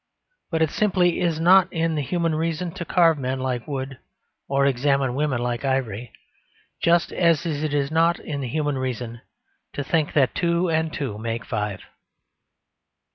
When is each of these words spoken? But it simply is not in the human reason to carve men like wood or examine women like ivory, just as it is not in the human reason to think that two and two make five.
But 0.49 0.63
it 0.63 0.71
simply 0.71 1.19
is 1.21 1.39
not 1.39 1.71
in 1.71 1.93
the 1.93 2.01
human 2.01 2.33
reason 2.33 2.71
to 2.71 2.85
carve 2.85 3.19
men 3.19 3.39
like 3.39 3.67
wood 3.67 3.99
or 4.47 4.65
examine 4.65 5.13
women 5.13 5.39
like 5.39 5.63
ivory, 5.63 6.11
just 6.81 7.13
as 7.13 7.45
it 7.45 7.71
is 7.71 7.91
not 7.91 8.17
in 8.17 8.41
the 8.41 8.47
human 8.47 8.79
reason 8.79 9.21
to 9.73 9.83
think 9.83 10.13
that 10.13 10.33
two 10.33 10.69
and 10.69 10.91
two 10.91 11.19
make 11.19 11.45
five. 11.45 11.81